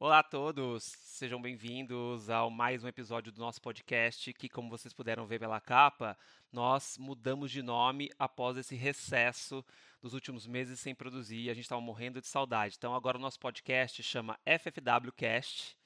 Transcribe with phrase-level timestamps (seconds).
[0.00, 4.94] Olá a todos, sejam bem-vindos ao mais um episódio do nosso podcast, que como vocês
[4.94, 6.16] puderam ver pela capa,
[6.52, 9.64] nós mudamos de nome após esse recesso
[10.00, 12.76] dos últimos meses sem produzir a gente estava morrendo de saudade.
[12.78, 15.76] Então agora o nosso podcast chama FFW Cast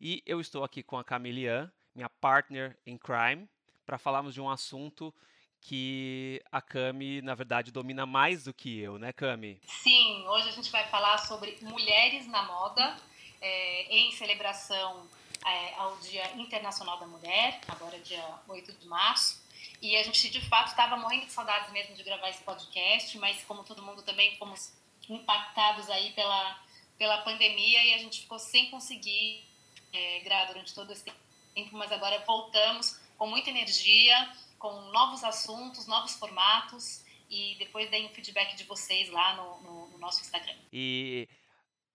[0.00, 3.48] e eu estou aqui com a Camilian, minha partner em crime,
[3.86, 5.14] para falarmos de um assunto
[5.60, 9.60] que a Cami, na verdade, domina mais do que eu, né, Cami?
[9.62, 12.96] Sim, hoje a gente vai falar sobre mulheres na moda
[13.44, 15.06] é, em celebração
[15.44, 19.44] é, ao Dia Internacional da Mulher, agora dia 8 de março.
[19.82, 23.42] E a gente, de fato, estava morrendo de saudades mesmo de gravar esse podcast, mas
[23.44, 24.72] como todo mundo também fomos
[25.10, 26.64] impactados aí pela,
[26.96, 29.44] pela pandemia e a gente ficou sem conseguir
[29.92, 34.16] é, gravar durante todo esse tempo, mas agora voltamos com muita energia,
[34.58, 39.88] com novos assuntos, novos formatos e depois deem um feedback de vocês lá no, no,
[39.88, 40.56] no nosso Instagram.
[40.72, 41.28] E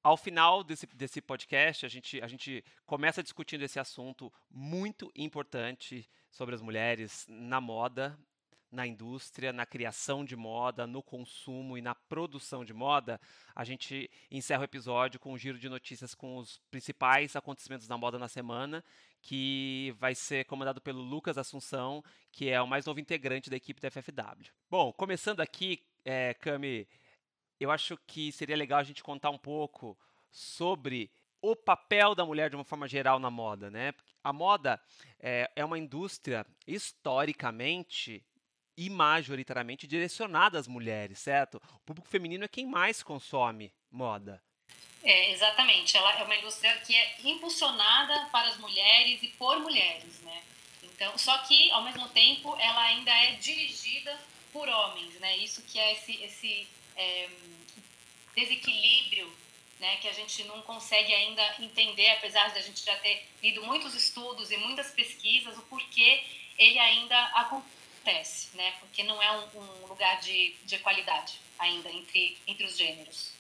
[0.04, 6.10] ao final desse, desse podcast, a gente, a gente começa discutindo esse assunto muito importante
[6.32, 8.18] sobre as mulheres na moda,
[8.72, 13.20] na indústria, na criação de moda, no consumo e na produção de moda.
[13.56, 17.98] A gente encerra o episódio com um giro de notícias com os principais acontecimentos da
[17.98, 18.84] moda na semana,
[19.22, 23.82] que vai ser comandado pelo Lucas Assunção, que é o mais novo integrante da equipe
[23.82, 24.52] da FFW.
[24.70, 26.88] Bom, começando aqui, é, Cami,
[27.60, 29.98] eu acho que seria legal a gente contar um pouco
[30.32, 33.94] sobre o papel da mulher de uma forma geral na moda, né?
[34.24, 34.82] A moda
[35.20, 38.24] é, é uma indústria historicamente
[38.78, 41.62] e majoritariamente direcionada às mulheres, certo?
[41.76, 44.42] O público feminino é quem mais consome moda.
[45.04, 45.98] É, exatamente.
[45.98, 50.44] Ela é uma indústria que é impulsionada para as mulheres e por mulheres, né?
[50.84, 54.18] Então, só que ao mesmo tempo ela ainda é dirigida
[54.52, 55.38] por homens, né?
[55.38, 56.68] Isso que é esse, esse
[57.00, 57.30] é,
[58.36, 59.32] desequilíbrio
[59.80, 63.64] né, que a gente não consegue ainda entender, apesar de a gente já ter lido
[63.64, 66.24] muitos estudos e muitas pesquisas, o porquê
[66.58, 72.38] ele ainda acontece, né, porque não é um, um lugar de, de equalidade ainda entre,
[72.46, 73.34] entre os gêneros.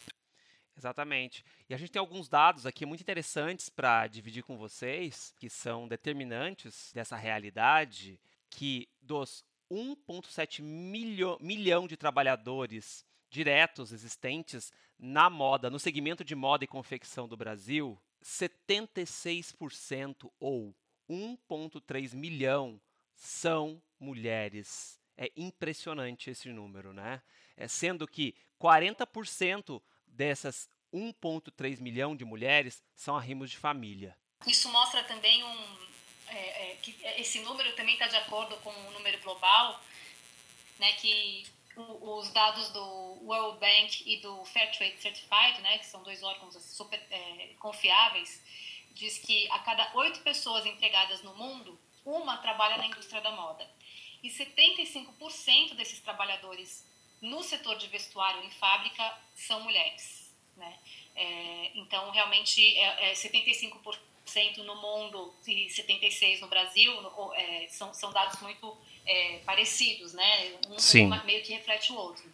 [0.77, 1.43] Exatamente.
[1.69, 5.89] E a gente tem alguns dados aqui muito interessantes para dividir com vocês, que são
[5.89, 8.17] determinantes dessa realidade,
[8.49, 16.63] que dos 1,7 milho, milhão de trabalhadores diretos existentes na moda, no segmento de moda
[16.63, 20.75] e confecção do Brasil, 76% ou
[21.09, 22.79] 1,3 milhão
[23.13, 24.99] são mulheres.
[25.17, 27.21] É impressionante esse número, né?
[27.57, 34.17] É, sendo que 40% dessas 1,3 milhão de mulheres são arrimos de família.
[34.47, 35.77] Isso mostra também um,
[36.27, 39.83] é, é, que esse número também está de acordo com o número global,
[40.79, 41.45] né, que
[42.01, 47.01] os dados do World Bank e do Fairtrade Certified, né, que são dois órgãos super
[47.09, 48.41] é, confiáveis,
[48.91, 53.69] diz que a cada oito pessoas empregadas no mundo, uma trabalha na indústria da moda.
[54.21, 56.85] E 75% desses trabalhadores
[57.21, 60.33] no setor de vestuário em fábrica são mulheres.
[60.55, 60.79] Né?
[61.15, 63.99] É, então, realmente, é, é 75%
[64.57, 66.93] no mundo e 76% no Brasil
[67.35, 68.77] é, são, são dados muito
[69.09, 70.59] é, parecidos, né?
[70.69, 71.11] Um, Sim.
[71.11, 72.31] um meio que reflete o outro.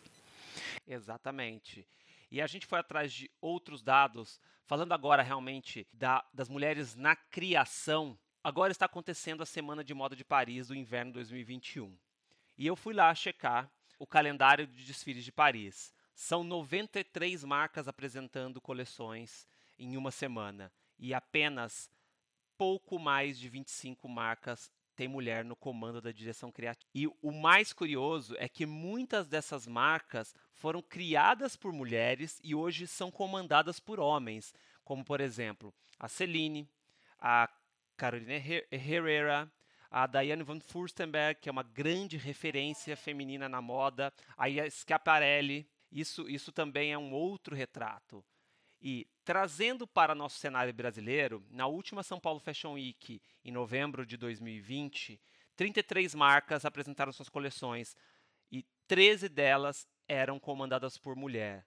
[0.86, 1.88] Exatamente.
[2.30, 7.16] E a gente foi atrás de outros dados, falando agora realmente da, das mulheres na
[7.16, 8.18] criação.
[8.44, 11.97] Agora está acontecendo a Semana de Moda de Paris do inverno 2021.
[12.58, 15.94] E eu fui lá checar o calendário de desfiles de Paris.
[16.13, 19.47] São 93 marcas apresentando coleções
[19.80, 21.90] em uma semana e apenas
[22.57, 26.89] pouco mais de 25 marcas tem mulher no comando da direção criativa.
[26.94, 32.88] E o mais curioso é que muitas dessas marcas foram criadas por mulheres e hoje
[32.88, 36.69] são comandadas por homens, como por exemplo a Celine,
[37.19, 37.50] a
[37.97, 38.33] Carolina
[38.72, 39.51] Herrera,
[39.89, 45.67] a Diane von Furstenberg, que é uma grande referência feminina na moda, a Schiaparelli.
[45.91, 48.23] Isso, isso também é um outro retrato.
[48.81, 54.16] E trazendo para nosso cenário brasileiro, na última São Paulo Fashion Week, em novembro de
[54.18, 55.19] 2020,
[55.56, 57.98] 33 marcas apresentaram suas coleções
[58.51, 61.66] e 13 delas eram comandadas por mulher.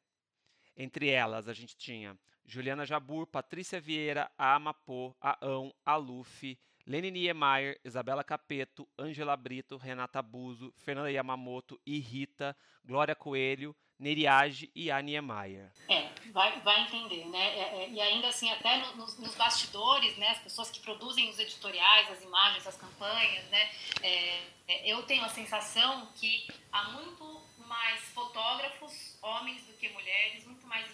[0.77, 2.17] Entre elas, a gente tinha
[2.47, 6.57] Juliana Jabur, Patrícia Vieira, a Amapô, a Ão, a Luffy,
[6.87, 14.71] Lene Niemeyer, Isabela Capeto, Angela Brito, Renata Buzo, Fernanda Yamamoto e Rita, Glória Coelho, Neriage
[14.75, 15.71] e a Niemeyer.
[15.89, 17.59] É, vai, vai entender, né?
[17.59, 21.39] É, é, e ainda assim, até nos, nos, bastidores, né, as pessoas que produzem os
[21.39, 23.71] editoriais, as imagens, as campanhas, né,
[24.03, 30.45] é, é eu tenho a sensação que há muito mais fotógrafos, homens do que mulheres,
[30.47, 30.87] muito mais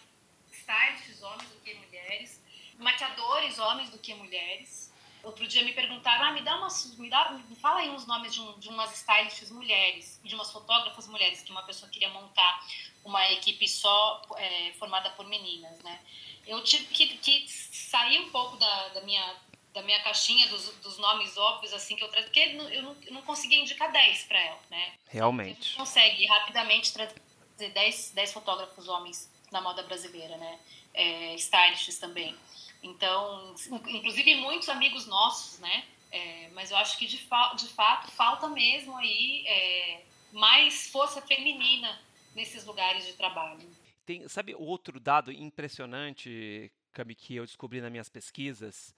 [0.50, 2.42] stylists, homens do que mulheres,
[2.78, 4.93] maquiadores homens do que mulheres.
[5.24, 8.34] Outro dia me perguntaram, ah, me dá umas, me dá, me fala aí uns nomes
[8.34, 12.60] de, um, de umas stylists mulheres, de umas fotógrafas mulheres, que uma pessoa queria montar
[13.04, 16.00] uma equipe só é, formada por meninas, né?
[16.46, 19.36] Eu tive que, que sair um pouco da, da minha
[19.74, 23.12] da minha caixinha dos, dos nomes óbvios assim que eu trago, porque eu não, eu
[23.12, 24.92] não conseguia indicar 10 para ela, né?
[25.08, 25.50] Realmente.
[25.50, 27.20] A gente consegue rapidamente trazer
[27.56, 30.60] 10, 10 fotógrafos homens na moda brasileira, né?
[30.94, 32.36] É, stylists também.
[32.84, 33.54] Então,
[33.88, 35.84] inclusive muitos amigos nossos, né?
[36.12, 41.20] É, mas eu acho que de, fa de fato falta mesmo aí é, mais força
[41.22, 41.98] feminina
[42.34, 43.66] nesses lugares de trabalho.
[44.04, 48.94] Tem, sabe outro dado impressionante, Cami, que eu descobri nas minhas pesquisas?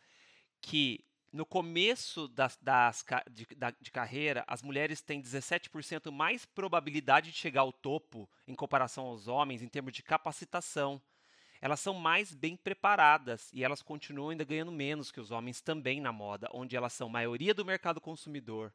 [0.61, 7.31] Que no começo das, das de, da, de, carreira, as mulheres têm 17% mais probabilidade
[7.31, 11.01] de chegar ao topo em comparação aos homens em termos de capacitação
[11.61, 16.01] elas são mais bem preparadas e elas continuam ainda ganhando menos que os homens também
[16.01, 18.73] na moda, onde elas são maioria do mercado consumidor.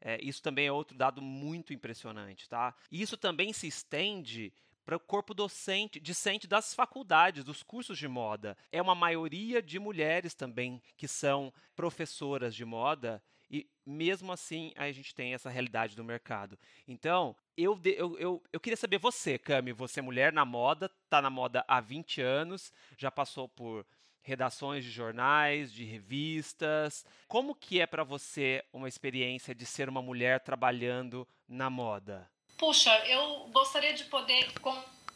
[0.00, 2.74] É, isso também é outro dado muito impressionante, tá?
[2.90, 4.52] E isso também se estende
[4.84, 8.56] para o corpo docente, discente das faculdades, dos cursos de moda.
[8.70, 13.22] É uma maioria de mulheres também que são professoras de moda
[13.52, 16.58] e mesmo assim a gente tem essa realidade do mercado.
[16.88, 21.20] Então, eu, eu, eu, eu queria saber você, Cami, você é mulher na moda, está
[21.20, 23.86] na moda há 20 anos, já passou por
[24.22, 27.04] redações de jornais, de revistas.
[27.28, 32.30] Como que é para você uma experiência de ser uma mulher trabalhando na moda?
[32.56, 34.52] Puxa, eu gostaria de poder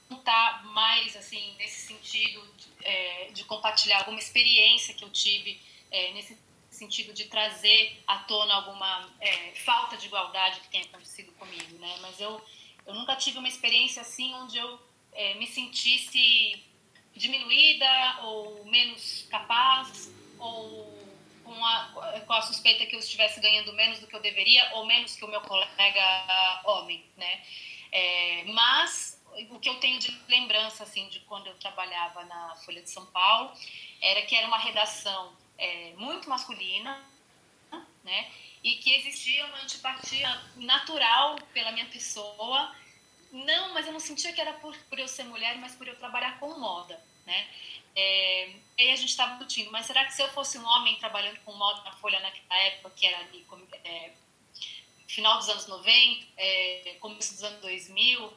[0.08, 5.58] contar mais, assim, nesse sentido, de, é, de compartilhar alguma experiência que eu tive
[5.90, 6.36] é, nesse
[6.76, 11.96] sentido de trazer à tona alguma é, falta de igualdade que tenha acontecido comigo, né?
[12.00, 12.40] Mas eu,
[12.87, 14.81] eu nunca tive uma experiência assim onde eu
[15.12, 16.62] é, me sentisse
[17.14, 20.94] diminuída ou menos capaz ou
[21.43, 24.84] com a, com a suspeita que eu estivesse ganhando menos do que eu deveria ou
[24.84, 27.43] menos que o meu colega homem, né?
[27.93, 32.82] É, mas o que eu tenho de lembrança assim de quando eu trabalhava na Folha
[32.82, 33.52] de São Paulo
[34.00, 37.04] era que era uma redação é, muito masculina,
[38.04, 38.30] né?
[38.62, 42.74] E que existia uma antipatia natural pela minha pessoa.
[43.32, 45.96] Não, mas eu não sentia que era por, por eu ser mulher, mas por eu
[45.96, 47.48] trabalhar com moda, né?
[47.94, 50.96] É, e aí a gente estava discutindo, mas será que se eu fosse um homem
[50.96, 53.46] trabalhando com moda na Folha naquela época, que era ali,
[53.84, 54.12] é,
[55.06, 58.36] final dos anos 90, é, começo dos anos 2000,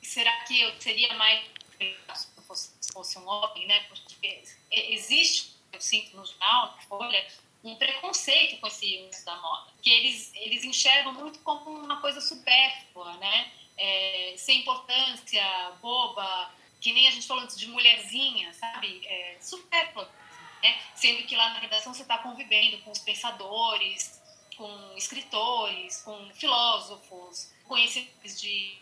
[0.00, 1.44] será que eu seria mais
[1.78, 3.80] se eu fosse, se fosse um homem, né?
[3.88, 7.26] Porque existe eu sinto no jornal, na Folha,
[7.64, 12.20] um preconceito com esse uso da moda, que eles, eles enxergam muito como uma coisa
[12.20, 13.52] supérflua, né?
[13.76, 15.42] É, sem importância,
[15.80, 19.06] boba, que nem a gente falou antes de mulherzinha, sabe?
[19.06, 20.08] É, supérflua,
[20.62, 20.80] né?
[20.94, 24.20] Sendo que lá na redação você está convivendo com os pensadores,
[24.56, 28.78] com escritores, com filósofos, conhecedores de,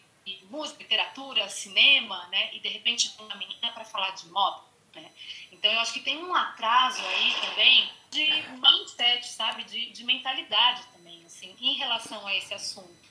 [0.51, 2.55] música, literatura, cinema, né?
[2.55, 4.63] E de repente uma menina para falar de moda.
[5.01, 5.11] Né?
[5.53, 8.27] Então, eu acho que tem um atraso aí também de
[8.59, 9.65] mindset, sabe?
[9.65, 13.07] De, de mentalidade também, assim, em relação a esse assunto.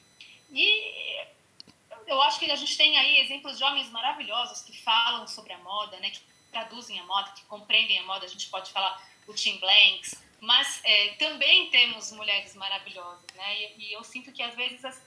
[0.52, 1.26] E
[2.08, 5.58] eu acho que a gente tem aí exemplos de homens maravilhosos que falam sobre a
[5.60, 6.10] moda, né?
[6.10, 6.22] Que
[6.52, 8.26] traduzem a moda, que compreendem a moda.
[8.26, 13.62] A gente pode falar o Tim Blanks, mas é, também temos mulheres maravilhosas, né?
[13.62, 15.02] E, e eu sinto que às vezes as,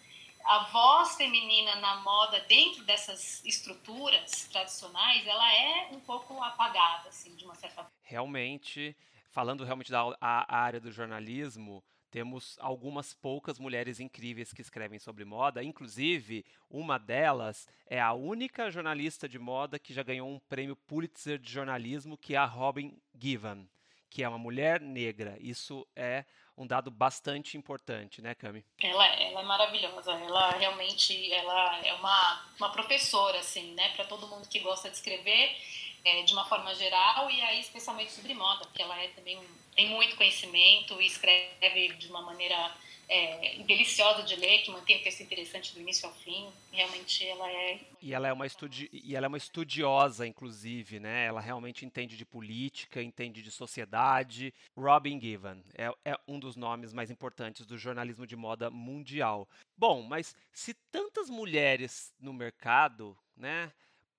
[0.45, 7.35] a voz feminina na moda dentro dessas estruturas tradicionais, ela é um pouco apagada, assim,
[7.35, 7.90] de uma certa forma.
[8.02, 8.97] Realmente,
[9.30, 15.25] falando realmente da a, área do jornalismo, temos algumas poucas mulheres incríveis que escrevem sobre
[15.25, 20.75] moda, inclusive uma delas é a única jornalista de moda que já ganhou um prêmio
[20.75, 23.68] Pulitzer de jornalismo, que é a Robin Given,
[24.11, 25.37] que é uma mulher negra.
[25.41, 26.25] Isso é
[26.57, 28.65] um dado bastante importante, né, Cami?
[28.83, 30.12] Ela, ela é maravilhosa.
[30.12, 34.97] Ela realmente ela é uma, uma professora, assim, né, para todo mundo que gosta de
[34.97, 35.57] escrever
[36.05, 39.38] é, de uma forma geral e aí especialmente sobre moda, porque ela é também
[39.75, 42.73] tem muito conhecimento e escreve de uma maneira
[43.09, 46.53] é, deliciosa de ler, que mantém o texto interessante do início ao fim.
[46.71, 47.81] Realmente ela é.
[48.03, 51.27] E ela é uma, estudi e ela é uma estudiosa, inclusive, né?
[51.27, 54.53] Ela realmente entende de política, entende de sociedade.
[54.77, 59.49] Robin Given é, é um dos nomes mais importantes do jornalismo de moda mundial.
[59.77, 63.73] Bom, mas se tantas mulheres no mercado, né?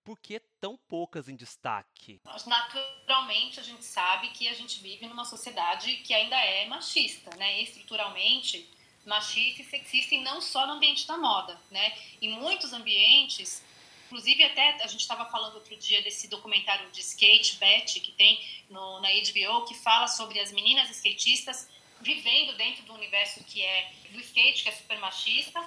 [0.03, 2.19] por que tão poucas em destaque?
[2.47, 7.61] Naturalmente, a gente sabe que a gente vive numa sociedade que ainda é machista, né?
[7.61, 8.67] Estruturalmente,
[9.09, 11.93] machista e sexista e não só no ambiente da moda, né?
[12.21, 13.61] Em muitos ambientes
[14.09, 18.43] Inclusive, até a gente estava falando outro dia desse documentário de skate, Betty, que tem
[18.67, 21.69] no, na HBO, que fala sobre as meninas skatistas
[22.01, 25.59] vivendo dentro do universo que é do skate, que é super machista.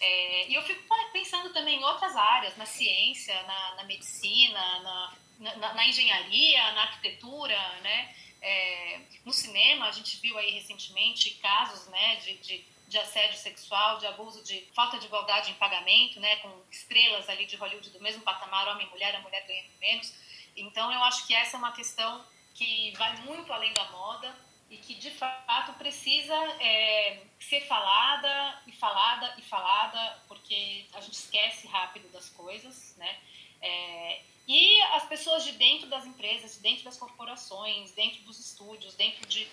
[0.00, 0.80] É, e eu fico
[1.12, 6.82] pensando também em outras áreas, na ciência, na, na medicina, na, na, na, engenharia, na
[6.82, 8.14] arquitetura, né?
[8.40, 13.98] É, no cinema, a gente viu aí recentemente casos né, de, de de assédio sexual,
[13.98, 18.00] de abuso, de falta de igualdade em pagamento, né, com estrelas ali de Hollywood do
[18.00, 20.12] mesmo patamar, homem e mulher, a mulher ganhando menos.
[20.56, 24.34] Então, eu acho que essa é uma questão que vai muito além da moda
[24.70, 31.14] e que, de fato, precisa é, ser falada e falada e falada, porque a gente
[31.14, 33.18] esquece rápido das coisas, né?
[33.60, 39.26] É, e as pessoas de dentro das empresas, dentro das corporações, dentro dos estúdios, dentro
[39.26, 39.46] de,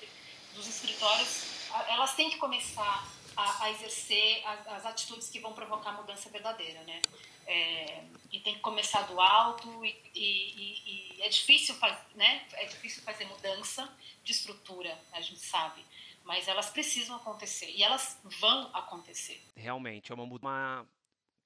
[0.53, 5.91] dos escritórios, elas têm que começar a, a exercer as, as, atitudes que vão provocar
[5.93, 7.01] mudança verdadeira, né?
[7.47, 11.75] É, e tem que começar do alto e, e, e, é difícil
[12.15, 12.47] né?
[12.53, 13.87] É difícil fazer mudança
[14.23, 15.85] de estrutura, a gente sabe,
[16.23, 19.41] mas elas precisam acontecer e elas vão acontecer.
[19.55, 20.87] Realmente é uma, uma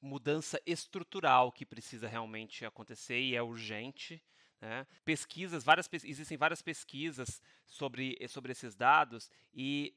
[0.02, 4.22] mudança estrutural que precisa realmente acontecer e é urgente.
[4.62, 4.86] Né?
[5.04, 9.94] Pesquisas, várias, existem várias pesquisas sobre, sobre esses dados e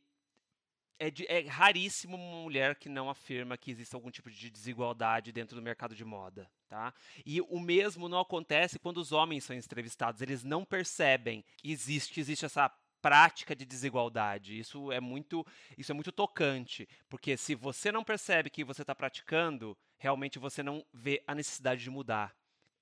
[1.03, 5.33] é, de, é raríssimo uma mulher que não afirma que existe algum tipo de desigualdade
[5.33, 6.49] dentro do mercado de moda.
[6.69, 6.95] Tá?
[7.27, 10.23] E o mesmo não acontece quando os homens são entrevistados.
[10.23, 12.69] Eles não percebem que existe, que existe essa
[13.01, 14.57] prática de desigualdade.
[14.57, 15.45] Isso é muito,
[15.77, 20.63] isso é muito tocante, porque se você não percebe que você está praticando, realmente você
[20.63, 22.33] não vê a necessidade de mudar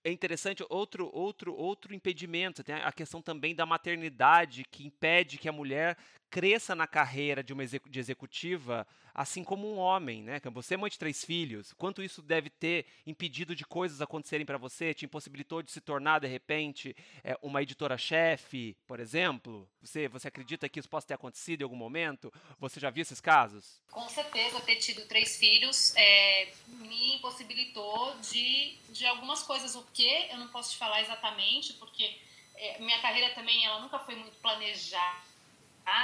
[0.02, 5.48] é interessante outro outro outro impedimento tem a questão também da maternidade que impede que
[5.48, 5.96] a mulher
[6.30, 10.40] cresça na carreira de uma de executiva assim como um homem né?
[10.52, 14.56] Você é mãe de três filhos quanto isso deve ter impedido de coisas acontecerem para
[14.56, 19.68] você te impossibilitou de se tornar de repente é, uma editora chefe por exemplo?
[19.82, 22.32] Você você acredita que isso possa ter acontecido em algum momento?
[22.60, 23.82] Você já viu esses casos?
[23.90, 30.28] Com certeza ter tido três filhos é, me impossibilitou de de algumas coisas o que
[30.30, 32.16] eu não posso te falar exatamente porque
[32.54, 35.29] é, minha carreira também ela nunca foi muito planejada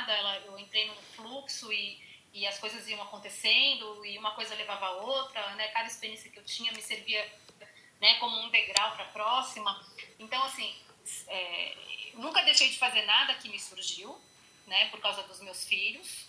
[0.09, 2.01] ela, eu entrei num fluxo e,
[2.33, 5.69] e as coisas iam acontecendo e uma coisa levava a outra, né?
[5.69, 7.25] Cada experiência que eu tinha me servia
[8.01, 9.85] né, como um degrau para a próxima.
[10.19, 10.75] Então, assim,
[11.29, 11.77] é,
[12.15, 14.21] nunca deixei de fazer nada que me surgiu,
[14.67, 14.89] né?
[14.91, 16.27] Por causa dos meus filhos.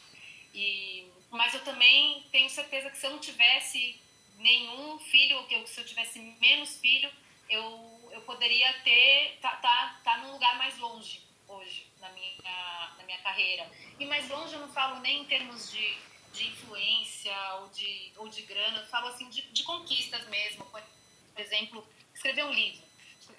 [0.54, 4.00] E, mas eu também tenho certeza que se eu não tivesse
[4.38, 7.12] nenhum filho, ou que se eu tivesse menos filho,
[7.50, 13.04] eu, eu poderia ter tá, tá, tá num lugar mais longe hoje na minha, na
[13.04, 13.70] minha carreira.
[14.00, 15.98] E mais longe eu não falo nem em termos de,
[16.34, 20.66] de influência ou de, ou de grana, eu falo assim de, de conquistas mesmo.
[20.66, 22.86] Por exemplo, escrever um livro.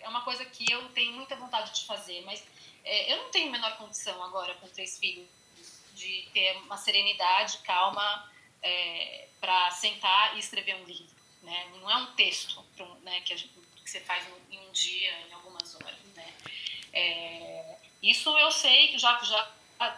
[0.00, 2.44] É uma coisa que eu tenho muita vontade de fazer, mas
[2.84, 5.28] é, eu não tenho a menor condição agora, com três filhos,
[5.94, 8.30] de ter uma serenidade, calma,
[8.62, 11.16] é, para sentar e escrever um livro.
[11.42, 11.72] Né?
[11.80, 12.64] Não é um texto
[13.02, 15.98] né, que, gente, que, você faz em um dia, em algumas horas.
[16.14, 16.34] Né?
[16.92, 17.67] É,
[18.02, 19.52] isso eu sei que já já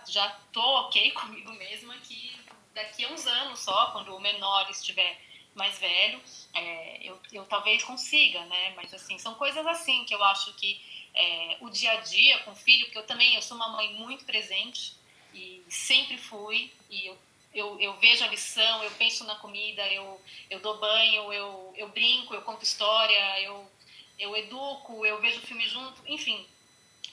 [0.09, 2.38] já tô ok comigo mesma que
[2.75, 5.21] daqui a uns anos só, quando o menor estiver
[5.54, 6.21] mais velho,
[6.54, 8.73] é, eu, eu talvez consiga, né?
[8.76, 10.80] Mas assim, são coisas assim que eu acho que
[11.12, 13.92] é, o dia a dia com o filho, que eu também eu sou uma mãe
[13.95, 14.95] muito presente
[15.35, 17.19] e sempre fui e eu
[17.52, 21.88] eu, eu, vejo a lição, eu penso na comida, eu, eu dou banho, eu, eu
[21.88, 23.69] brinco, eu conto história, eu,
[24.16, 26.47] eu educo, eu vejo filme junto, enfim,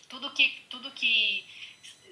[0.08, 1.46] tudo que tudo que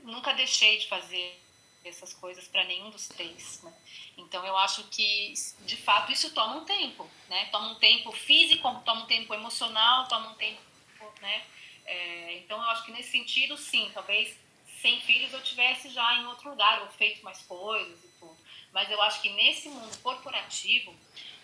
[0.03, 1.39] nunca deixei de fazer
[1.83, 3.73] essas coisas para nenhum dos três né?
[4.17, 7.45] então eu acho que de fato isso toma um tempo né?
[7.51, 10.61] Toma um tempo físico toma um tempo emocional toma um tempo
[11.21, 11.45] né?
[11.85, 14.35] É, então eu acho que nesse sentido sim talvez
[14.85, 18.37] sem filhos eu tivesse já em outro lugar ou feito mais coisas e tudo.
[18.71, 20.93] Mas eu acho que nesse mundo corporativo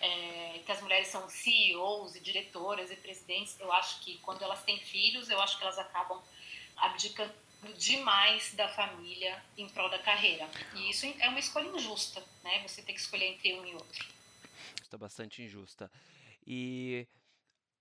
[0.00, 4.62] é, que as mulheres são CEOs e diretoras e presidentes eu acho que quando elas
[4.62, 6.20] têm filhos eu acho que elas acabam
[6.82, 7.32] abdicando
[7.78, 10.48] demais da família em prol da carreira.
[10.74, 12.60] E isso é uma escolha injusta, né?
[12.66, 14.04] Você tem que escolher entre um e outro.
[14.82, 15.90] Está bastante injusta.
[16.44, 17.06] E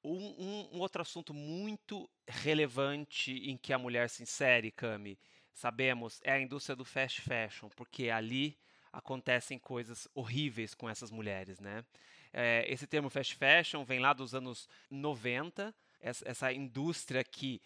[0.04, 5.18] um, um, um, outro assunto muito relevante em que a mulher se insere, Cami,
[5.52, 8.56] sabemos, é a indústria do fast fashion, porque ali
[8.94, 11.84] acontecem coisas horríveis com essas mulheres, né?
[12.32, 17.62] É, esse termo fast fashion vem lá dos anos 90, essa, indústria que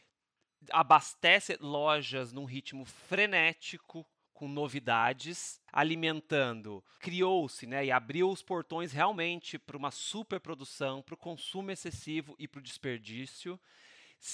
[0.71, 6.83] abastece lojas num ritmo frenético, com novidades, alimentando.
[7.00, 12.47] Criou-se né, e abriu os portões realmente para uma superprodução, para o consumo excessivo e
[12.47, 13.59] para o desperdício.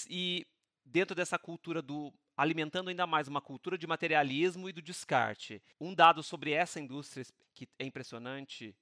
[0.09, 0.47] E
[0.83, 5.61] dentro dessa cultura do alimentando ainda mais uma cultura de materialismo e do descarte.
[5.79, 7.23] Um dado sobre essa indústria
[7.53, 8.75] que é impressionante,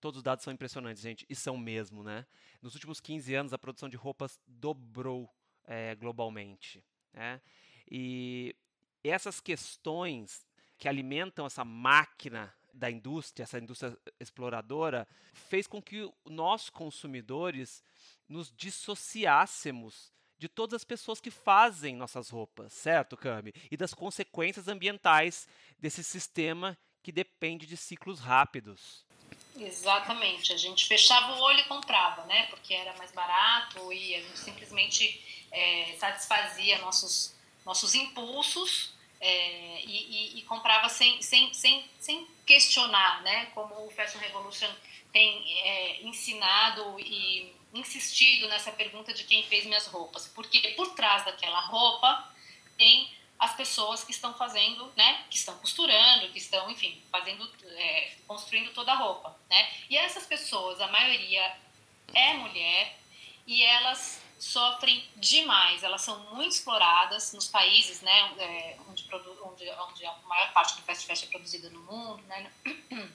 [0.00, 2.26] todos os dados são impressionantes, gente, e são mesmo, né?
[2.62, 5.28] Nos últimos 15 anos, a produção de roupas dobrou
[5.70, 6.84] é, globalmente.
[7.12, 7.40] Né?
[7.88, 8.56] E
[9.04, 10.44] essas questões
[10.76, 17.84] que alimentam essa máquina da indústria, essa indústria exploradora, fez com que nós, consumidores,
[18.28, 23.52] nos dissociássemos de todas as pessoas que fazem nossas roupas, certo, Cami?
[23.70, 25.46] E das consequências ambientais
[25.78, 29.04] desse sistema que depende de ciclos rápidos.
[29.56, 30.52] Exatamente.
[30.52, 32.46] A gente fechava o olho e comprava, né?
[32.46, 40.36] Porque era mais barato e a gente simplesmente é, satisfazia nossos, nossos impulsos é, e,
[40.36, 43.46] e, e, comprava sem, sem, sem, sem questionar, né?
[43.54, 44.70] Como o Fashion Revolution
[45.12, 51.24] tem é, ensinado e insistido nessa pergunta de quem fez minhas roupas, porque por trás
[51.24, 52.32] daquela roupa
[52.76, 58.12] tem as pessoas que estão fazendo, né, que estão costurando, que estão, enfim, fazendo, é,
[58.28, 59.70] construindo toda a roupa, né?
[59.88, 61.56] E essas pessoas, a maioria
[62.12, 62.98] é mulher
[63.46, 65.82] e elas sofrem demais.
[65.82, 69.08] Elas são muito exploradas nos países, né, é, onde,
[69.42, 72.52] onde, onde, a maior parte do fast fashion é produzida no mundo, né,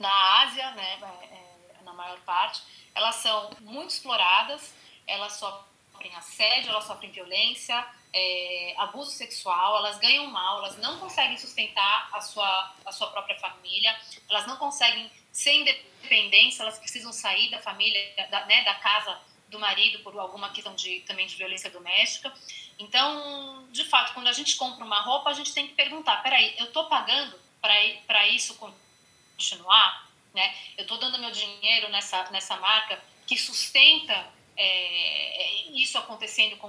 [0.00, 0.98] na Ásia, né,
[1.30, 2.62] é, é, na maior parte
[2.96, 4.74] elas são muito exploradas,
[5.06, 11.36] elas sofrem assédio, elas sofrem violência, é, abuso sexual, elas ganham mal, elas não conseguem
[11.36, 13.94] sustentar a sua, a sua própria família,
[14.28, 19.58] elas não conseguem ser independência, elas precisam sair da família, da, né, da casa do
[19.58, 22.32] marido por alguma questão de, também de violência doméstica.
[22.78, 26.54] Então, de fato, quando a gente compra uma roupa, a gente tem que perguntar, peraí,
[26.58, 30.06] eu estou pagando para isso continuar?
[30.36, 30.54] né?
[30.76, 36.68] Eu estou dando meu dinheiro nessa, nessa marca que sustenta é, isso acontecendo com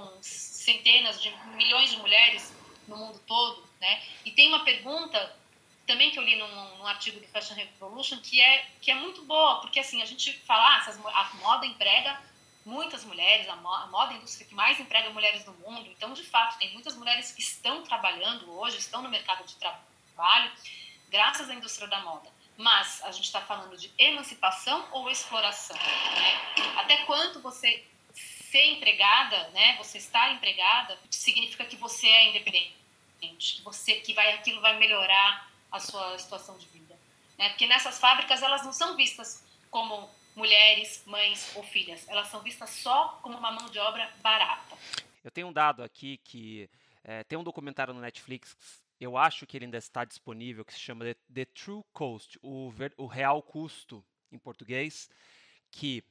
[0.68, 2.54] centenas de milhões de mulheres
[2.86, 4.02] no mundo todo, né?
[4.24, 5.36] E tem uma pergunta
[5.86, 9.24] também que eu li num, num, artigo do Fashion Revolution que é que é muito
[9.24, 12.20] boa porque assim a gente fala ah, a moda emprega
[12.66, 15.86] muitas mulheres a, moda, a moda é a indústria que mais emprega mulheres no mundo
[15.88, 20.52] então de fato tem muitas mulheres que estão trabalhando hoje estão no mercado de trabalho
[21.08, 25.76] graças à indústria da moda mas a gente está falando de emancipação ou exploração?
[25.76, 26.72] Né?
[26.76, 27.86] Até quanto você
[28.50, 29.76] ser empregada, né?
[29.78, 35.50] Você estar empregada significa que você é independente, que você que vai aquilo vai melhorar
[35.70, 36.98] a sua situação de vida,
[37.36, 37.50] né?
[37.50, 42.70] Porque nessas fábricas elas não são vistas como mulheres, mães ou filhas, elas são vistas
[42.70, 44.76] só como uma mão de obra barata.
[45.24, 46.70] Eu tenho um dado aqui que
[47.04, 48.56] é, tem um documentário no Netflix
[49.00, 52.92] eu acho que ele ainda está disponível, que se chama The, True Cost, o, ver,
[52.96, 55.08] o real custo em português,
[55.70, 56.02] que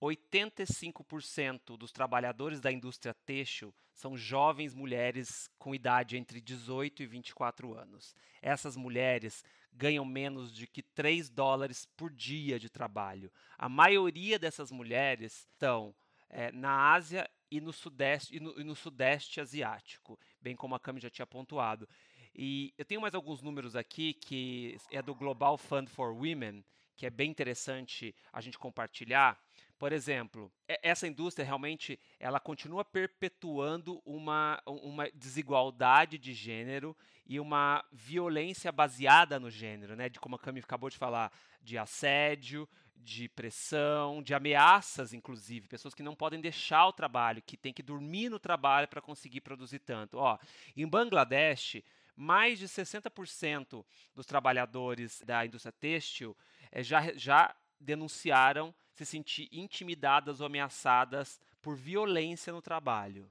[0.00, 7.74] 85% dos trabalhadores da indústria têxtil são jovens mulheres com idade entre 18 e 24
[7.74, 8.14] anos.
[8.40, 13.30] Essas mulheres ganham menos de que 3 dólares por dia de trabalho.
[13.56, 15.94] A maioria dessas mulheres estão
[16.28, 20.80] é, na Ásia e no Sudeste e no, e no Sudeste Asiático, bem como a
[20.80, 21.88] Cami já tinha pontuado.
[22.34, 26.64] E eu tenho mais alguns números aqui que é do Global Fund for Women,
[26.96, 29.40] que é bem interessante a gente compartilhar.
[29.78, 37.84] Por exemplo, essa indústria realmente ela continua perpetuando uma, uma desigualdade de gênero e uma
[37.92, 40.08] violência baseada no gênero, né?
[40.08, 45.94] De como a Cami acabou de falar, de assédio, de pressão, de ameaças, inclusive, pessoas
[45.94, 49.78] que não podem deixar o trabalho, que têm que dormir no trabalho para conseguir produzir
[49.78, 50.18] tanto.
[50.18, 50.36] Ó,
[50.76, 51.82] em Bangladesh,
[52.16, 56.36] mais de 60% dos trabalhadores da indústria têxtil
[56.72, 63.30] é, já, já denunciaram se sentir intimidadas ou ameaçadas por violência no trabalho.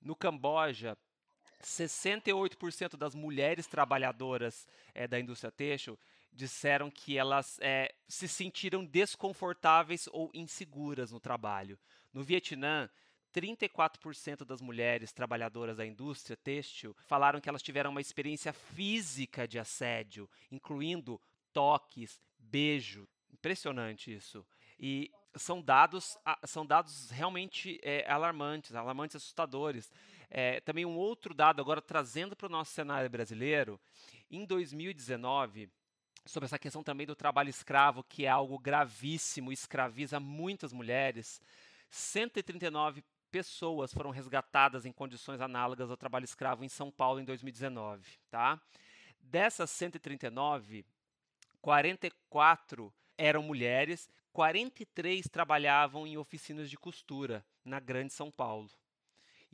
[0.00, 0.96] No Camboja,
[1.62, 5.98] 68% das mulheres trabalhadoras é, da indústria têxtil
[6.32, 11.78] disseram que elas é, se sentiram desconfortáveis ou inseguras no trabalho.
[12.10, 12.88] No Vietnã,
[13.34, 19.58] 34% das mulheres trabalhadoras da indústria têxtil falaram que elas tiveram uma experiência física de
[19.58, 21.20] assédio, incluindo
[21.52, 23.06] toques, beijo.
[23.30, 24.46] Impressionante isso.
[24.78, 29.92] E são dados, são dados realmente é, alarmantes, alarmantes, assustadores.
[30.30, 33.80] É, também um outro dado, agora trazendo para o nosso cenário brasileiro,
[34.30, 35.68] em 2019,
[36.24, 41.40] sobre essa questão também do trabalho escravo, que é algo gravíssimo, escraviza muitas mulheres.
[41.90, 48.08] 139 pessoas foram resgatadas em condições análogas ao trabalho escravo em São Paulo em 2019,
[48.30, 48.60] tá?
[49.20, 50.84] Dessas 139,
[51.60, 58.70] 44 eram mulheres, 43 trabalhavam em oficinas de costura na Grande São Paulo.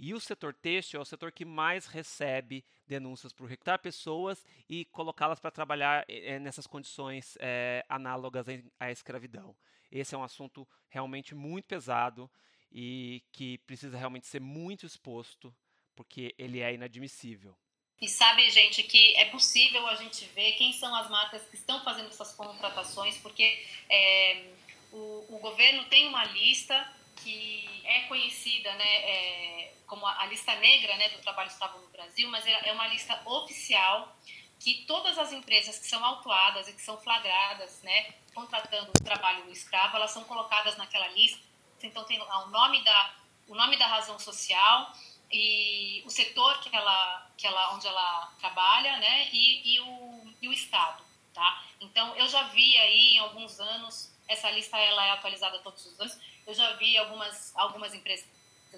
[0.02, 4.86] E o setor têxtil é o setor que mais recebe denúncias por recrutar pessoas e
[4.86, 8.46] colocá-las para trabalhar é, nessas condições é, análogas
[8.78, 9.54] à escravidão.
[9.92, 12.30] Esse é um assunto realmente muito pesado
[12.72, 15.54] e que precisa realmente ser muito exposto,
[15.94, 17.54] porque ele é inadmissível.
[18.00, 21.84] E sabe, gente, que é possível a gente ver quem são as marcas que estão
[21.84, 24.46] fazendo essas contratações, porque é,
[24.90, 30.54] o, o, governo tem uma lista que é conhecida né, é, como a, a, lista
[30.56, 34.16] negra né, do trabalho escravo no Brasil, mas é, é uma lista oficial
[34.58, 39.50] que todas as empresas que são autuadas e que são flagradas né, contratando o trabalho
[39.50, 41.38] escravo, elas são colocadas naquela lista.
[41.82, 43.14] Então tem o nome da,
[43.46, 44.90] o nome da razão social
[45.30, 50.48] e o setor que ela, que ela, onde ela trabalha, né, e, e, o, e
[50.48, 51.64] o estado, tá?
[51.80, 55.98] Então eu já vi aí em alguns anos essa lista ela é atualizada todos os
[56.00, 56.18] anos.
[56.46, 58.26] Eu já vi algumas algumas empresas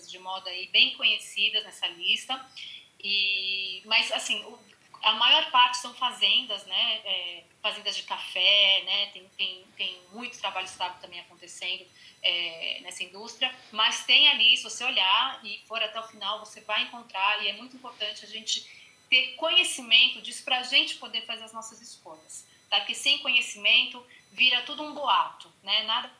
[0.09, 2.45] de moda aí bem conhecidas nessa lista
[2.99, 4.43] e mas assim
[5.03, 7.01] a maior parte são fazendas, né?
[7.05, 9.07] É, fazendas de café, né?
[9.07, 11.85] Tem, tem, tem muito trabalho escravo também acontecendo
[12.23, 16.61] é, nessa indústria, mas tem ali, se você olhar e for até o final, você
[16.61, 18.65] vai encontrar, e é muito importante a gente
[19.11, 22.79] ter conhecimento disso para a gente poder fazer as nossas escolhas, tá?
[22.79, 25.83] Porque sem conhecimento vira tudo um boato, né?
[25.83, 26.11] Nada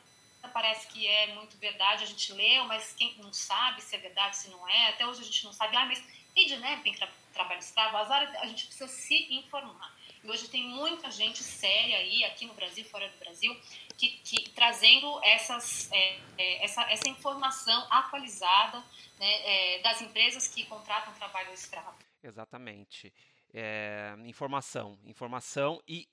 [0.53, 4.35] parece que é muito verdade, a gente leu, mas quem não sabe se é verdade,
[4.35, 6.03] se não é, até hoje a gente não sabe, ah, mas
[6.35, 6.93] e de tem
[7.33, 9.93] trabalho escravo, a gente precisa se informar.
[10.23, 13.53] E hoje tem muita gente séria aí, aqui no Brasil, fora do Brasil,
[13.97, 18.79] que, que trazendo essas, é, é, essa, essa informação atualizada
[19.19, 21.97] né, é, das empresas que contratam trabalho escravo.
[22.23, 23.13] Exatamente.
[23.53, 26.07] É, informação, informação e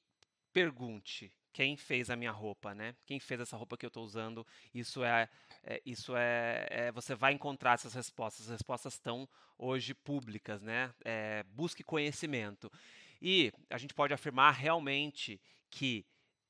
[0.53, 2.95] pergunte quem fez a minha roupa, né?
[3.07, 4.47] Quem fez essa roupa que eu estou usando?
[4.75, 5.29] Isso é,
[5.63, 8.47] é isso é, é, você vai encontrar essas respostas.
[8.47, 10.93] As respostas estão hoje públicas, né?
[11.05, 12.71] É, busque conhecimento.
[13.21, 16.07] E a gente pode afirmar realmente que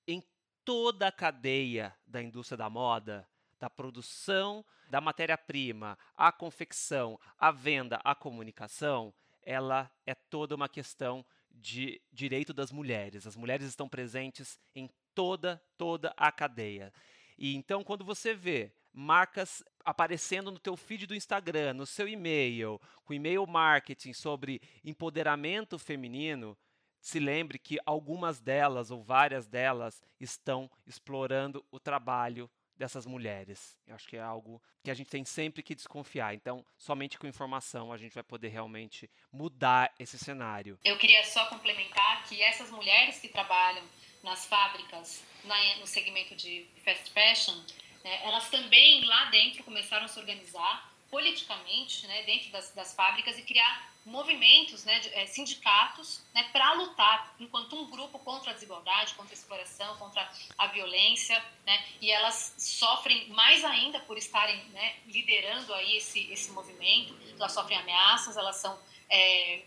[0.07, 0.23] em
[0.65, 8.01] toda a cadeia da indústria da moda, da produção da matéria-prima, a confecção, a venda,
[8.03, 13.27] a comunicação, ela é toda uma questão de direito das mulheres.
[13.27, 16.93] As mulheres estão presentes em toda, toda a cadeia.
[17.39, 22.81] E então, quando você vê marcas aparecendo no teu feed do Instagram, no seu e-mail,
[23.05, 26.57] com e-mail marketing sobre empoderamento feminino,
[27.01, 33.77] se lembre que algumas delas ou várias delas estão explorando o trabalho dessas mulheres.
[33.87, 36.35] Eu acho que é algo que a gente tem sempre que desconfiar.
[36.35, 40.79] Então, somente com informação a gente vai poder realmente mudar esse cenário.
[40.83, 43.85] Eu queria só complementar que essas mulheres que trabalham
[44.23, 47.63] nas fábricas, na, no segmento de fast fashion,
[48.05, 53.37] né, elas também lá dentro começaram a se organizar politicamente né, dentro das, das fábricas
[53.37, 58.55] e criar movimentos, né, de, é, sindicatos, né, para lutar enquanto um grupo contra a
[58.55, 64.57] desigualdade, contra a exploração, contra a violência, né, e elas sofrem mais ainda por estarem
[64.71, 67.15] né, liderando aí esse, esse movimento.
[67.37, 69.63] Elas sofrem ameaças, elas são é,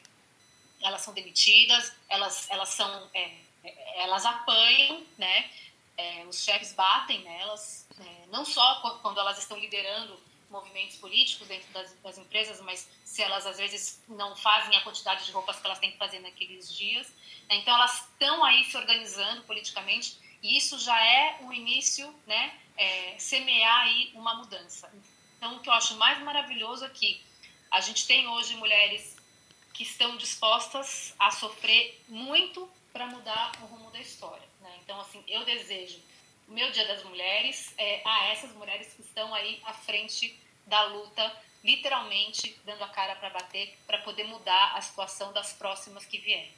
[0.82, 3.32] elas são demitidas, elas elas são é,
[3.96, 5.50] elas apanham, né,
[5.98, 11.72] é, os chefes batem nelas, é, não só quando elas estão liderando movimentos políticos dentro
[11.74, 15.66] das, das, empresas, mas se elas às vezes não fazem a quantidade de roupas que
[15.66, 17.08] elas têm que fazer naqueles dias.
[17.50, 17.56] Né?
[17.56, 23.16] Então elas estão aí se organizando politicamente e isso já é o início, né, é,
[23.18, 24.94] semear aí uma mudança.
[25.38, 27.20] Então o que eu acho mais maravilhoso é que
[27.72, 29.16] a gente tem hoje mulheres
[29.74, 34.48] que estão dispostas a sofrer muito para mudar o rumo da história.
[34.84, 36.00] Então assim eu desejo
[36.48, 40.84] o meu Dia das Mulheres é a essas mulheres que estão aí à frente da
[40.86, 46.18] luta, literalmente dando a cara para bater, para poder mudar a situação das próximas que
[46.18, 46.52] vierem.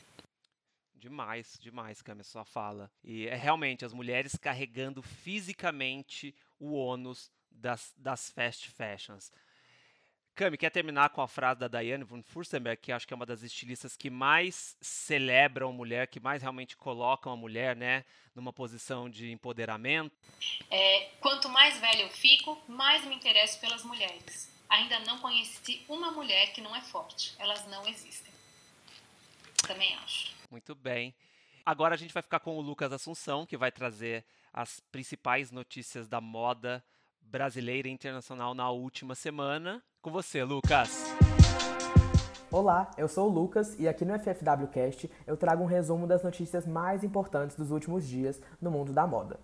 [0.95, 2.91] Demais, demais, Cami, sua fala.
[3.03, 9.31] E é realmente as mulheres carregando fisicamente o ônus das, das fast fashions.
[10.35, 13.25] Cami, quer terminar com a frase da Diane von Furstenberg, que acho que é uma
[13.25, 18.03] das estilistas que mais celebram a mulher, que mais realmente colocam a mulher né,
[18.35, 20.13] numa posição de empoderamento?
[20.69, 24.51] É, quanto mais velha eu fico, mais me interesso pelas mulheres.
[24.67, 27.33] Ainda não conheci uma mulher que não é forte.
[27.39, 28.33] Elas não existem.
[29.65, 30.33] Também acho.
[30.51, 31.15] Muito bem.
[31.65, 36.09] Agora a gente vai ficar com o Lucas Assunção, que vai trazer as principais notícias
[36.09, 36.83] da moda
[37.21, 39.81] brasileira e internacional na última semana.
[40.05, 41.03] Com você, Lucas.
[42.51, 46.21] Olá, eu sou o Lucas e aqui no FFW Cast eu trago um resumo das
[46.21, 49.39] notícias mais importantes dos últimos dias no mundo da moda.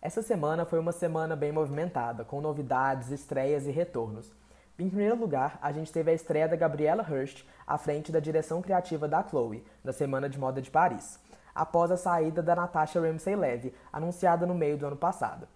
[0.00, 4.32] Essa semana foi uma semana bem movimentada, com novidades, estreias e retornos.
[4.78, 8.62] Em primeiro lugar, a gente teve a estreia da Gabriela Hearst à frente da direção
[8.62, 11.18] criativa da Chloe, na Semana de Moda de Paris,
[11.52, 15.48] após a saída da Natasha Ramsey-Levy, anunciada no meio do ano passado.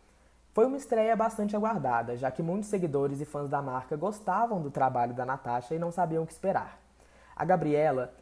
[0.52, 4.68] Foi uma estreia bastante aguardada, já que muitos seguidores e fãs da marca gostavam do
[4.68, 6.80] trabalho da Natasha e não sabiam o que esperar.
[7.36, 8.12] A Gabriela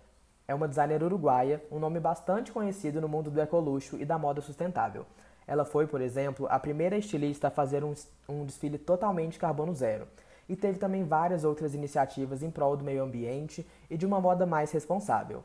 [0.47, 4.43] é uma designer uruguaia, um nome bastante conhecido no mundo do ecoluxo e da moda
[4.43, 5.07] sustentável.
[5.47, 7.95] Ela foi, por exemplo, a primeira estilista a fazer um,
[8.29, 10.07] um desfile totalmente carbono zero.
[10.47, 14.45] E teve também várias outras iniciativas em prol do meio ambiente e de uma moda
[14.45, 15.43] mais responsável.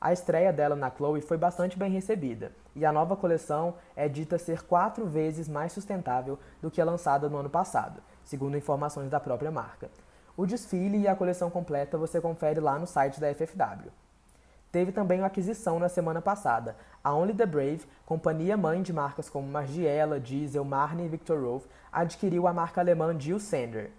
[0.00, 4.38] A estreia dela na Chloe foi bastante bem recebida, e a nova coleção é dita
[4.38, 9.18] ser quatro vezes mais sustentável do que a lançada no ano passado, segundo informações da
[9.18, 9.90] própria marca.
[10.36, 13.90] O desfile e a coleção completa você confere lá no site da FFW.
[14.70, 16.76] Teve também uma aquisição na semana passada.
[17.02, 21.64] A Only the Brave, companhia mãe de marcas como Margiela, Diesel, Marni e Victor Rolf,
[21.90, 23.90] adquiriu a marca alemã Jill Sander.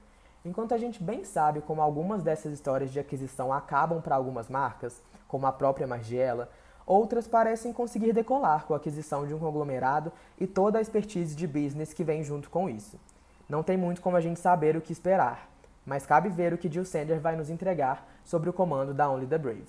[0.46, 5.02] Enquanto a gente bem sabe como algumas dessas histórias de aquisição acabam para algumas marcas,
[5.30, 6.50] como a própria Margiela,
[6.86, 11.48] outras parecem conseguir decolar com a aquisição de um conglomerado e toda a expertise de
[11.48, 13.00] business que vem junto com isso.
[13.48, 15.48] Não tem muito como a gente saber o que esperar,
[15.86, 19.28] mas cabe ver o que Jill Sander vai nos entregar sobre o comando da Only
[19.28, 19.68] the Brave.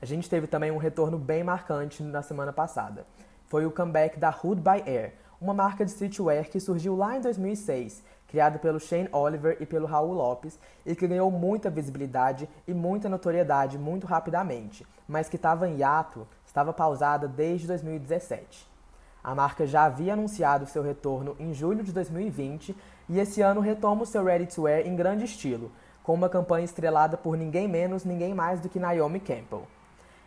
[0.00, 3.06] A gente teve também um retorno bem marcante na semana passada.
[3.46, 7.20] Foi o comeback da Hood by Air, uma marca de streetwear que surgiu lá em
[7.20, 12.74] 2006, criada pelo Shane Oliver e pelo Raul Lopes, e que ganhou muita visibilidade e
[12.74, 18.68] muita notoriedade muito rapidamente, mas que estava em hiato, estava pausada desde 2017.
[19.24, 22.76] A marca já havia anunciado seu retorno em julho de 2020
[23.08, 26.64] e esse ano retoma o seu Ready to Wear em grande estilo, com uma campanha
[26.64, 29.66] estrelada por ninguém menos, ninguém mais do que Naomi Campbell.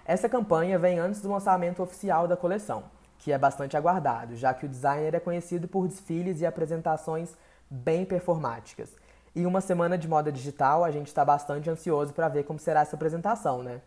[0.05, 2.83] Essa campanha vem antes do lançamento oficial da coleção,
[3.17, 7.35] que é bastante aguardado, já que o designer é conhecido por desfiles e apresentações
[7.71, 8.89] bem performáticas.
[9.33, 12.81] E uma semana de moda digital, a gente está bastante ansioso para ver como será
[12.81, 13.81] essa apresentação, né?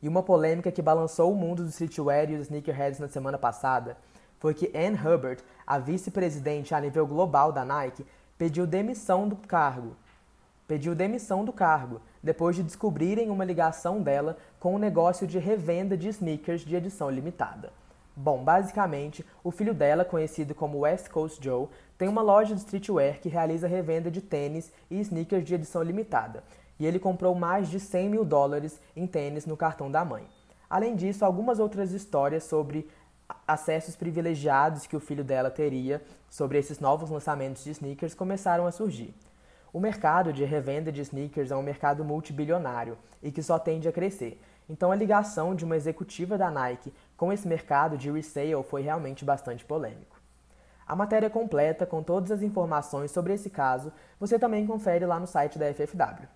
[0.00, 3.96] E uma polêmica que balançou o mundo do streetwear e dos sneakerheads na semana passada
[4.38, 8.06] foi que Ann Hubbard, a vice-presidente a nível global da Nike,
[8.38, 9.96] pediu demissão do cargo
[10.66, 15.38] pediu demissão do cargo depois de descobrirem uma ligação dela com o um negócio de
[15.38, 17.72] revenda de sneakers de edição limitada.
[18.16, 21.66] Bom, basicamente, o filho dela, conhecido como West Coast Joe,
[21.98, 26.44] tem uma loja de streetwear que realiza revenda de tênis e sneakers de edição limitada,
[26.78, 30.28] e ele comprou mais de 100 mil dólares em tênis no cartão da mãe.
[30.70, 32.88] Além disso, algumas outras histórias sobre
[33.46, 38.70] acessos privilegiados que o filho dela teria sobre esses novos lançamentos de sneakers começaram a
[38.70, 39.14] surgir.
[39.72, 43.92] O mercado de revenda de sneakers é um mercado multibilionário e que só tende a
[43.92, 44.40] crescer.
[44.68, 49.24] Então a ligação de uma executiva da Nike com esse mercado de resale foi realmente
[49.24, 50.14] bastante polêmico.
[50.86, 55.26] A matéria completa com todas as informações sobre esse caso você também confere lá no
[55.26, 56.28] site da FFW.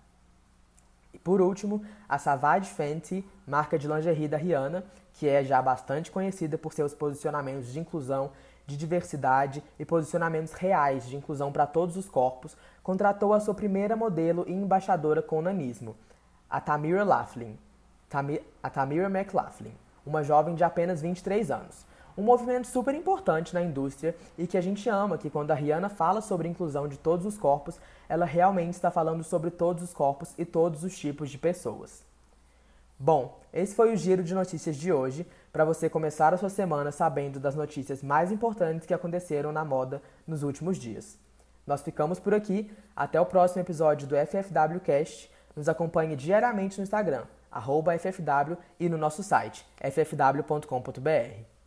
[1.13, 6.11] E por último, a Savage Fenty, marca de lingerie da Rihanna, que é já bastante
[6.11, 8.31] conhecida por seus posicionamentos de inclusão
[8.65, 13.95] de diversidade e posicionamentos reais de inclusão para todos os corpos, contratou a sua primeira
[13.95, 15.95] modelo e embaixadora com nanismo,
[16.47, 17.57] a Tamira Laughlin,
[18.61, 19.73] a Tamira McLaughlin,
[20.05, 21.85] uma jovem de apenas 23 anos.
[22.17, 25.87] Um movimento super importante na indústria e que a gente ama, que quando a Rihanna
[25.87, 30.33] fala sobre inclusão de todos os corpos, ela realmente está falando sobre todos os corpos
[30.37, 32.03] e todos os tipos de pessoas.
[32.99, 36.91] Bom, esse foi o giro de notícias de hoje, para você começar a sua semana
[36.91, 41.17] sabendo das notícias mais importantes que aconteceram na moda nos últimos dias.
[41.65, 45.31] Nós ficamos por aqui, até o próximo episódio do FFW Cast.
[45.55, 47.23] Nos acompanhe diariamente no Instagram,
[47.97, 51.58] FFW, e no nosso site, ffw.com.br.